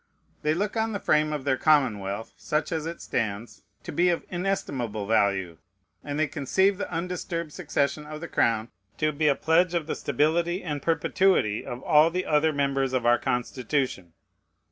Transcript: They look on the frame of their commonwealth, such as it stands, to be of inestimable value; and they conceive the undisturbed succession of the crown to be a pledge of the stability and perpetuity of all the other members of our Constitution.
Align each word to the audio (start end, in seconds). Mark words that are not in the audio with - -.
They 0.41 0.55
look 0.55 0.75
on 0.75 0.93
the 0.93 0.99
frame 0.99 1.31
of 1.31 1.43
their 1.43 1.57
commonwealth, 1.57 2.33
such 2.35 2.71
as 2.71 2.87
it 2.87 3.03
stands, 3.03 3.61
to 3.83 3.91
be 3.91 4.09
of 4.09 4.25
inestimable 4.31 5.05
value; 5.05 5.59
and 6.03 6.17
they 6.17 6.25
conceive 6.25 6.79
the 6.79 6.91
undisturbed 6.91 7.51
succession 7.53 8.07
of 8.07 8.19
the 8.19 8.27
crown 8.27 8.69
to 8.97 9.11
be 9.11 9.27
a 9.27 9.35
pledge 9.35 9.75
of 9.75 9.85
the 9.85 9.93
stability 9.93 10.63
and 10.63 10.81
perpetuity 10.81 11.63
of 11.63 11.83
all 11.83 12.09
the 12.09 12.25
other 12.25 12.51
members 12.51 12.93
of 12.93 13.05
our 13.05 13.19
Constitution. 13.19 14.13